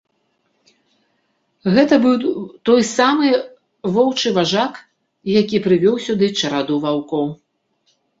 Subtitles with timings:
[1.73, 2.15] Гэта быў
[2.69, 3.29] той самы
[3.97, 4.73] воўчы важак,
[5.41, 7.27] які прывёў сюды чараду ваўкоў.